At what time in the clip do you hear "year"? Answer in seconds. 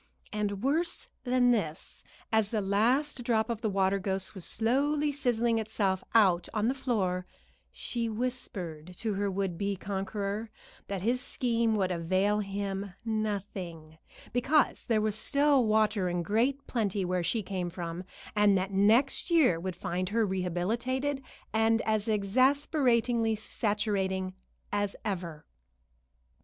19.29-19.59